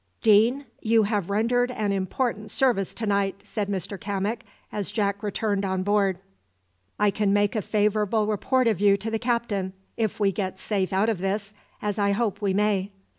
[0.21, 4.39] "Deane, you have rendered an important service to night," said Mr Cammock,
[4.71, 6.17] as Jack returned on board.
[6.97, 10.91] "I can make a favourable report of you to the captain, if we get safe
[10.91, 11.53] out of this,
[11.83, 12.89] as I hope we may."